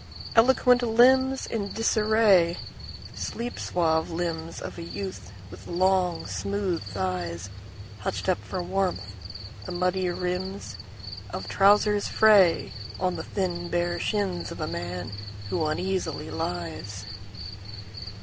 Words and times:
Eloquent 0.35 0.81
limbsIn 0.81 1.75
disarraySleep 1.75 3.59
suave 3.59 4.09
limbs 4.09 4.59
of 4.59 4.79
a 4.79 4.81
youth 4.81 5.31
with 5.51 5.67
long, 5.67 6.25
smooth 6.25 6.81
thighsHutched 6.91 8.27
up 8.27 8.39
for 8.43 8.63
warmth; 8.63 9.13
the 9.67 9.71
muddy 9.71 10.05
rimsOf 10.05 10.79
trousers 11.47 12.07
frayOn 12.07 13.15
the 13.15 13.21
thin 13.23 13.69
bare 13.69 13.99
shins 13.99 14.51
of 14.51 14.59
a 14.59 14.65
man 14.65 15.11
who 15.51 15.63
uneasily 15.67 16.31
lies. 16.31 17.05